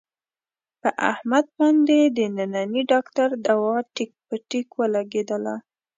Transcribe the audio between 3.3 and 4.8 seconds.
دوا ټیک په ټیک